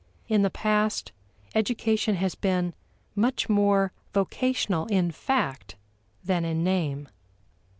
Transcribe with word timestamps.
In 0.27 0.41
the 0.41 0.49
past, 0.49 1.11
education 1.53 2.15
has 2.15 2.33
been 2.33 2.73
much 3.13 3.47
more 3.49 3.91
vocational 4.15 4.87
in 4.87 5.11
fact 5.11 5.75
than 6.25 6.43
in 6.43 6.63
name. 6.63 7.07